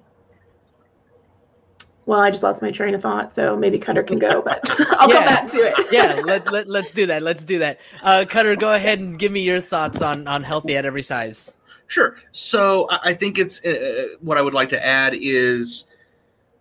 [2.07, 5.09] well, I just lost my train of thought, so maybe Cutter can go, but I'll
[5.09, 5.15] yeah.
[5.15, 5.87] come back to it.
[5.91, 7.21] yeah, let, let, let's do that.
[7.21, 7.79] Let's do that.
[8.01, 11.53] Uh, Cutter, go ahead and give me your thoughts on, on healthy at every size.
[11.87, 12.17] Sure.
[12.31, 15.87] So I think it's uh, uh, what I would like to add is,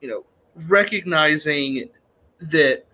[0.00, 0.24] you know,
[0.66, 1.90] recognizing
[2.40, 2.84] that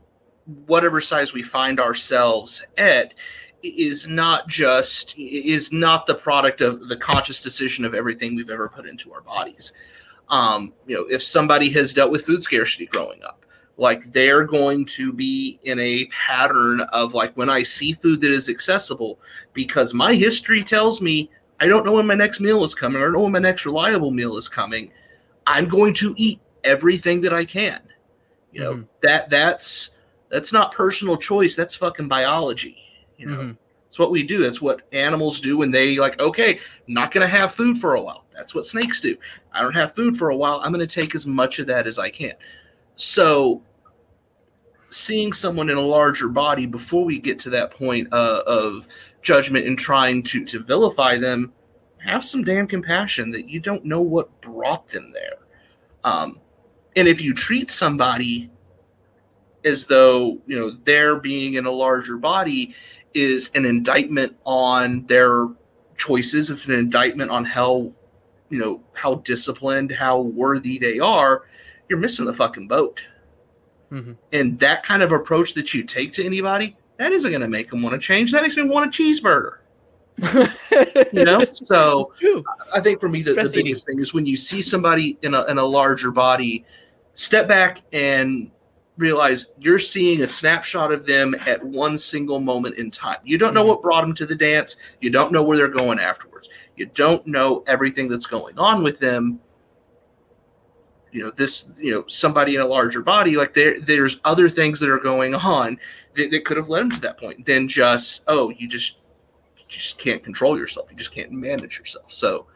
[0.67, 3.15] whatever size we find ourselves at
[3.63, 8.69] is not just is not the product of the conscious decision of everything we've ever
[8.69, 9.73] put into our bodies
[10.33, 13.45] um, you know, if somebody has dealt with food scarcity growing up,
[13.77, 18.31] like they're going to be in a pattern of like when I see food that
[18.31, 19.21] is accessible,
[19.53, 23.05] because my history tells me I don't know when my next meal is coming, or
[23.05, 24.91] I don't know when my next reliable meal is coming.
[25.47, 27.81] I'm going to eat everything that I can.
[28.53, 28.83] You know, mm-hmm.
[29.03, 29.91] that that's
[30.31, 32.82] that's not personal choice, that's fucking biology.
[33.23, 33.37] You know.
[33.39, 33.53] Mm-hmm.
[33.87, 34.43] It's what we do.
[34.43, 38.25] It's what animals do when they like, okay, not gonna have food for a while.
[38.35, 39.17] That's what snakes do.
[39.53, 40.63] I don't have food for a while.
[40.65, 42.33] I'm gonna take as much of that as I can.
[42.97, 43.61] So
[44.89, 48.87] seeing someone in a larger body before we get to that point uh, of
[49.21, 51.53] judgment and trying to to vilify them,
[51.99, 55.37] have some damn compassion that you don't know what brought them there.
[56.05, 56.41] Um,
[56.97, 58.51] and if you treat somebody
[59.65, 62.75] as though you know they're being in a larger body
[63.15, 65.49] is an indictment on their
[65.97, 66.51] choices.
[66.51, 67.93] It's an indictment on how,
[68.49, 71.45] you know, how disciplined, how worthy they are.
[71.89, 73.01] You're missing the fucking boat.
[73.91, 74.13] Mm-hmm.
[74.33, 77.71] And that kind of approach that you take to anybody, that isn't going to make
[77.71, 78.33] them want to change.
[78.33, 79.59] That makes them want a cheeseburger.
[81.13, 82.13] you know, so
[82.75, 85.45] I think for me the, the biggest thing is when you see somebody in a
[85.45, 86.67] in a larger body,
[87.15, 88.51] step back and
[88.99, 93.19] realize you're seeing a snapshot of them at one single moment in time.
[93.25, 93.71] You don't know mm-hmm.
[93.71, 94.77] what brought them to the dance.
[95.01, 96.51] You don't know where they're going afterwards.
[96.77, 99.41] You don't know everything that's going on with them.
[101.13, 104.81] you know this you know somebody in a larger body like there there's other things
[104.81, 105.79] that are going on
[106.17, 109.01] that, that could have led them to that point than just oh you just
[109.59, 112.47] you just can't control yourself you just can't manage yourself so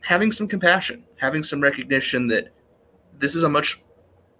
[0.00, 2.48] having some compassion having some recognition that
[3.20, 3.80] this is a much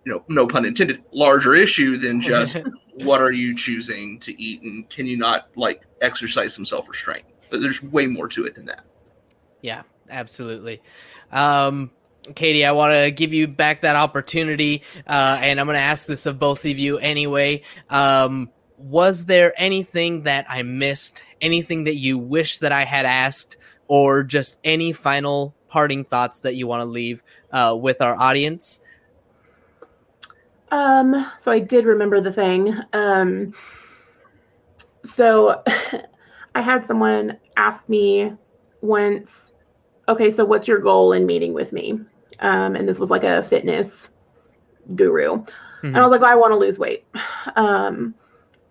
[0.04, 2.56] you know no pun intended larger issue than just
[2.94, 7.60] what are you choosing to eat and can you not like exercise some self-restraint but
[7.60, 8.84] there's way more to it than that
[9.62, 10.80] yeah absolutely
[11.32, 11.90] um
[12.34, 16.06] Katie, I want to give you back that opportunity, uh, and I'm going to ask
[16.06, 17.60] this of both of you anyway.
[17.90, 18.48] Um,
[18.78, 21.22] was there anything that I missed?
[21.42, 26.54] Anything that you wish that I had asked, or just any final parting thoughts that
[26.54, 28.80] you want to leave uh, with our audience?
[30.74, 32.74] Um, so I did remember the thing.
[32.92, 33.54] Um,
[35.04, 35.62] so
[36.54, 38.32] I had someone ask me
[38.80, 39.54] once,
[40.08, 42.00] okay, so what's your goal in meeting with me?
[42.40, 44.10] um, and this was like a fitness
[44.94, 45.36] guru.
[45.38, 45.86] Mm-hmm.
[45.86, 47.06] And I was like, well, I want to lose weight.
[47.56, 48.14] Um,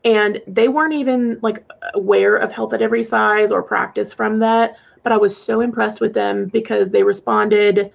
[0.03, 4.75] and they weren't even like aware of health at every size or practice from that.
[5.03, 7.93] But I was so impressed with them because they responded,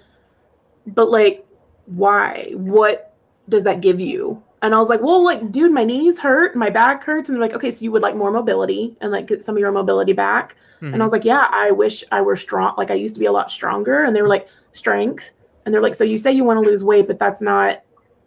[0.86, 1.44] but like,
[1.84, 2.52] why?
[2.54, 3.07] What
[3.48, 4.42] does that give you?
[4.60, 7.28] And I was like, well, like, dude, my knees hurt, my back hurts.
[7.28, 9.60] And they're like, okay, so you would like more mobility and like get some of
[9.60, 10.56] your mobility back.
[10.76, 10.86] Mm-hmm.
[10.86, 11.02] And I mm-hmm.
[11.04, 12.74] was like, yeah, I wish I were strong.
[12.76, 14.04] Like, I used to be a lot stronger.
[14.04, 15.30] And they were like, strength
[15.64, 17.82] and they're like so you say you want to lose weight but that's not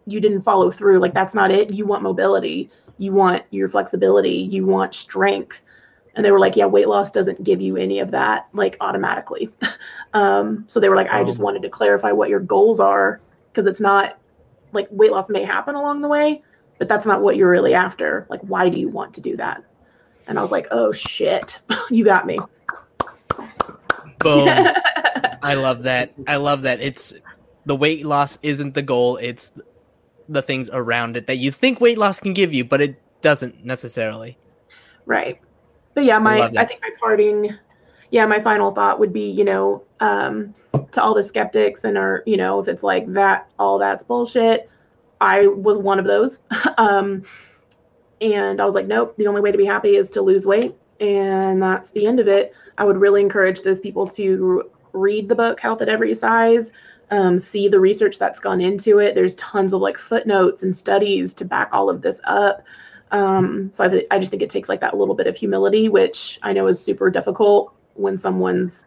[0.06, 4.30] you didn't follow through like that's not it you want mobility you want your flexibility
[4.30, 5.62] you want strength
[6.14, 9.48] and they were like yeah weight loss doesn't give you any of that like automatically
[10.14, 13.20] um, so they were like i just wanted to clarify what your goals are
[13.50, 14.18] because it's not
[14.72, 16.42] like weight loss may happen along the way
[16.82, 18.26] but that's not what you're really after.
[18.28, 19.62] Like why do you want to do that?
[20.26, 21.60] And i was like oh shit.
[21.90, 22.40] You got me.
[24.18, 24.48] Boom.
[25.44, 26.12] I love that.
[26.26, 26.80] I love that.
[26.80, 27.14] It's
[27.66, 29.16] the weight loss isn't the goal.
[29.18, 29.52] It's
[30.28, 33.64] the things around it that you think weight loss can give you but it doesn't
[33.64, 34.36] necessarily.
[35.06, 35.40] Right.
[35.94, 37.56] But yeah my I, I think my parting
[38.10, 40.52] yeah my final thought would be you know um
[40.92, 44.70] to all the skeptics and are you know if it's like that all that's bullshit
[45.20, 46.40] i was one of those
[46.78, 47.22] um
[48.20, 50.74] and i was like nope the only way to be happy is to lose weight
[51.00, 55.34] and that's the end of it i would really encourage those people to read the
[55.34, 56.70] book health at every size
[57.12, 59.14] um, see the research that's gone into it.
[59.14, 62.64] There's tons of like footnotes and studies to back all of this up.
[63.10, 65.90] Um, so I, th- I just think it takes like that little bit of humility,
[65.90, 68.86] which I know is super difficult when someone's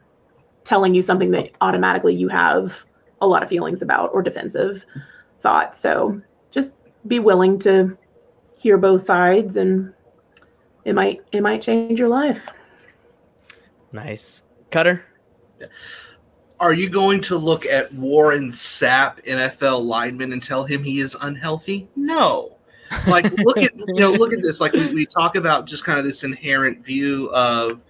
[0.66, 2.86] telling you something that automatically you have
[3.22, 4.84] a lot of feelings about or defensive
[5.41, 5.80] thoughts.
[5.80, 6.76] So just
[7.07, 7.97] be willing to
[8.57, 9.93] hear both sides and
[10.84, 12.47] it might it might change your life.
[13.91, 14.41] Nice.
[14.72, 15.05] Cutter.
[16.59, 21.16] Are you going to look at Warren Sapp, NFL lineman, and tell him he is
[21.22, 21.88] unhealthy?
[21.95, 22.57] No.
[23.07, 24.61] Like look at you know look at this.
[24.61, 27.84] Like we, we talk about just kind of this inherent view of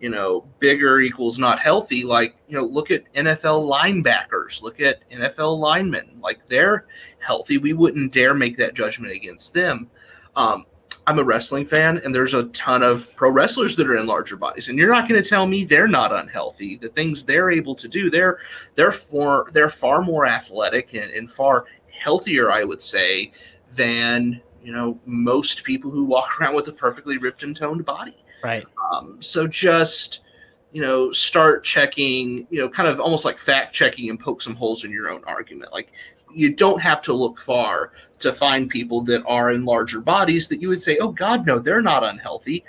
[0.00, 2.04] you know bigger equals not healthy.
[2.04, 6.18] Like you know look at NFL linebackers, look at NFL linemen.
[6.20, 6.86] Like they're
[7.18, 7.58] healthy.
[7.58, 9.90] We wouldn't dare make that judgment against them.
[10.34, 10.66] Um,
[11.08, 14.36] I'm a wrestling fan, and there's a ton of pro wrestlers that are in larger
[14.36, 16.76] bodies, and you're not going to tell me they're not unhealthy.
[16.76, 18.38] The things they're able to do, they're
[18.74, 23.32] they're far they're far more athletic and, and far healthier, I would say,
[23.70, 28.16] than you know most people who walk around with a perfectly ripped and toned body.
[28.46, 28.64] Right.
[28.92, 30.20] Um, so just
[30.72, 34.54] you know start checking you know kind of almost like fact checking and poke some
[34.54, 35.90] holes in your own argument like
[36.32, 40.60] you don't have to look far to find people that are in larger bodies that
[40.60, 42.62] you would say, oh God, no, they're not unhealthy.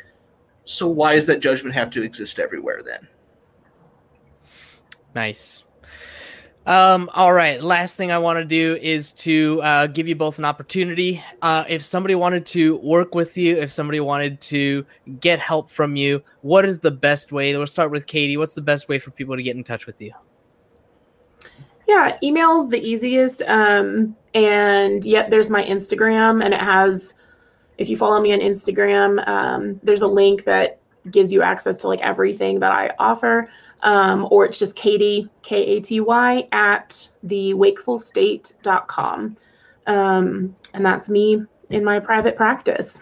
[0.64, 3.08] So why does that judgment have to exist everywhere then?
[5.14, 5.66] Nice.
[6.68, 7.64] Um, all right.
[7.64, 11.24] Last thing I want to do is to uh, give you both an opportunity.
[11.42, 14.86] Uh, if somebody wanted to work with you, if somebody wanted to
[15.22, 17.56] get help from you, what is the best way?
[17.56, 18.36] We'll start with Katie.
[18.36, 20.12] What's the best way for people to get in touch with you?
[21.88, 23.44] Yeah, email's the easiest.
[23.44, 27.14] Um, and yet there's my Instagram, and it has,
[27.78, 30.80] if you follow me on Instagram, um, there's a link that
[31.12, 33.50] gives you access to like everything that I offer.
[33.84, 39.38] Um, or it's just Katy, K A T Y, at the wakefulstate.com.
[39.86, 43.02] Um, and that's me in my private practice.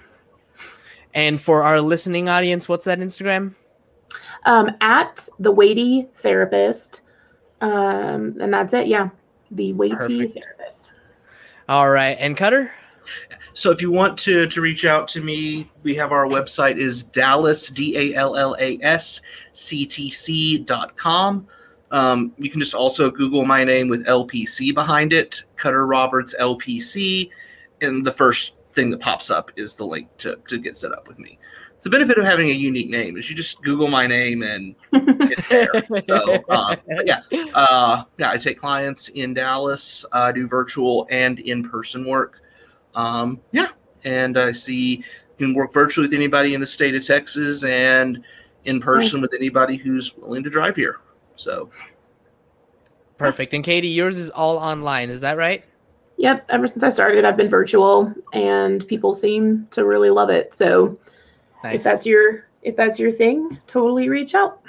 [1.13, 3.55] And for our listening audience, what's that Instagram?
[4.45, 7.01] Um, at the weighty therapist.
[7.61, 8.87] Um, and that's it.
[8.87, 9.09] Yeah.
[9.51, 10.43] The weighty Perfect.
[10.43, 10.91] therapist.
[11.69, 12.17] All right.
[12.19, 12.71] And Cutter?
[13.55, 17.03] So if you want to to reach out to me, we have our website is
[17.03, 19.21] Dallas D A L L A S
[19.53, 21.47] C T C dot com.
[21.89, 27.29] Um, you can just also Google my name with LPC behind it, Cutter Roberts LPC,
[27.79, 31.07] and the first thing that pops up is the link to to get set up
[31.07, 31.39] with me.
[31.75, 34.75] It's the benefit of having a unique name is you just Google my name and
[34.91, 35.69] it's there.
[36.09, 36.75] so uh,
[37.05, 37.21] yeah,
[37.53, 42.41] uh, yeah, I take clients in Dallas, uh, do virtual and in person work.
[42.95, 43.69] Um, yeah,
[44.03, 45.03] and I see
[45.37, 48.23] you can work virtually with anybody in the state of Texas and
[48.63, 50.99] in person with anybody who's willing to drive here.
[51.35, 51.69] So
[53.17, 53.53] Perfect.
[53.53, 55.09] And Katie, yours is all online.
[55.09, 55.63] Is that right?
[56.17, 56.45] Yep.
[56.49, 60.53] Ever since I started, I've been virtual, and people seem to really love it.
[60.55, 60.97] So
[61.63, 61.75] Nice.
[61.75, 64.61] if that's your if that's your thing, totally reach out.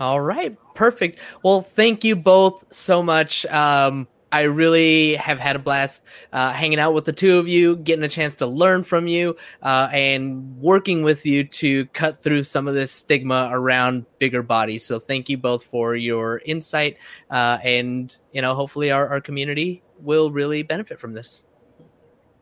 [0.00, 1.18] All right, perfect.
[1.42, 3.44] Well, thank you both so much.
[3.46, 7.76] Um, I really have had a blast uh, hanging out with the two of you,
[7.76, 12.42] getting a chance to learn from you, uh, and working with you to cut through
[12.42, 14.84] some of this stigma around bigger bodies.
[14.84, 16.98] So, thank you both for your insight,
[17.30, 21.44] uh, and you know, hopefully, our, our community will really benefit from this.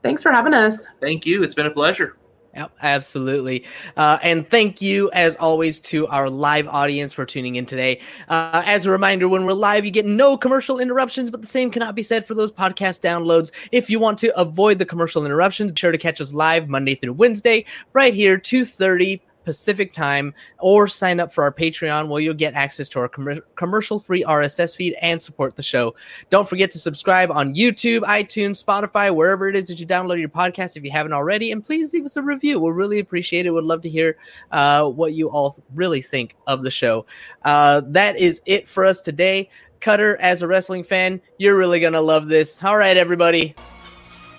[0.02, 0.86] Thanks for having us.
[1.00, 1.42] thank you.
[1.42, 2.16] It's been a pleasure.
[2.56, 3.64] Yep, absolutely.
[3.98, 8.00] Uh, and thank you, as always, to our live audience for tuning in today.
[8.28, 11.70] Uh, as a reminder, when we're live, you get no commercial interruptions, but the same
[11.70, 13.50] cannot be said for those podcast downloads.
[13.72, 16.94] If you want to avoid the commercial interruptions, be sure to catch us live Monday
[16.94, 22.34] through Wednesday, right here, 2.30 Pacific time, or sign up for our Patreon where you'll
[22.34, 25.94] get access to our com- commercial free RSS feed and support the show.
[26.28, 30.28] Don't forget to subscribe on YouTube, iTunes, Spotify, wherever it is that you download your
[30.28, 31.52] podcast if you haven't already.
[31.52, 32.58] And please leave us a review.
[32.58, 33.52] We'll really appreciate it.
[33.52, 34.18] We'd love to hear
[34.50, 37.06] uh, what you all really think of the show.
[37.44, 39.48] Uh, that is it for us today.
[39.78, 42.64] Cutter, as a wrestling fan, you're really going to love this.
[42.64, 43.54] All right, everybody.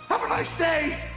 [0.09, 1.16] Have a nice day!